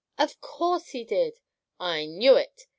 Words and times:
"Of 0.17 0.41
course 0.41 0.87
he 0.89 1.03
did!" 1.03 1.37
"I 1.79 2.07
knew 2.07 2.35
it! 2.35 2.63